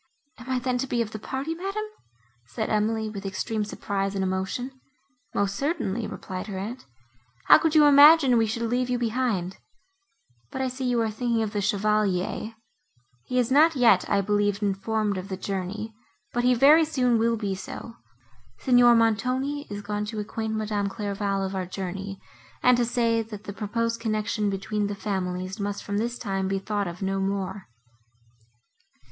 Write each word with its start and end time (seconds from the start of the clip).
"Am 0.39 0.49
I 0.49 0.57
then 0.57 0.79
to 0.79 0.87
be 0.87 1.03
of 1.03 1.11
the 1.11 1.19
party, 1.19 1.53
madam?" 1.53 1.83
said 2.47 2.71
Emily, 2.71 3.07
with 3.07 3.23
extreme 3.23 3.63
surprise 3.63 4.15
and 4.15 4.23
emotion. 4.23 4.71
"Most 5.35 5.55
certainly," 5.55 6.07
replied 6.07 6.47
her 6.47 6.57
aunt, 6.57 6.87
"how 7.45 7.59
could 7.59 7.75
you 7.75 7.85
imagine 7.85 8.35
we 8.39 8.47
should 8.47 8.63
leave 8.63 8.89
you 8.89 8.97
behind? 8.97 9.57
But 10.49 10.59
I 10.63 10.69
see 10.69 10.85
you 10.89 10.99
are 11.01 11.11
thinking 11.11 11.43
of 11.43 11.53
the 11.53 11.61
Chevalier; 11.61 12.55
he 13.25 13.37
is 13.37 13.51
not 13.51 13.75
yet, 13.75 14.09
I 14.09 14.21
believe, 14.21 14.63
informed 14.63 15.19
of 15.19 15.27
the 15.29 15.37
journey, 15.37 15.93
but 16.33 16.43
he 16.43 16.55
very 16.55 16.83
soon 16.83 17.19
will 17.19 17.37
be 17.37 17.53
so. 17.53 17.93
Signor 18.57 18.95
Montoni 18.95 19.67
is 19.69 19.83
gone 19.83 20.05
to 20.05 20.19
acquaint 20.19 20.55
Madame 20.55 20.89
Clairval 20.89 21.43
of 21.45 21.53
our 21.53 21.67
journey, 21.67 22.19
and 22.63 22.75
to 22.75 22.85
say, 22.85 23.21
that 23.21 23.43
the 23.43 23.53
proposed 23.53 24.01
connection 24.01 24.49
between 24.49 24.87
the 24.87 24.95
families 24.95 25.59
must 25.59 25.83
from 25.83 25.99
this 25.99 26.17
time 26.17 26.47
be 26.47 26.57
thought 26.57 26.87
of 26.87 27.03
no 27.03 27.19
more." 27.19 27.67